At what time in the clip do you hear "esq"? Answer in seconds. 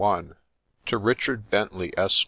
1.95-2.19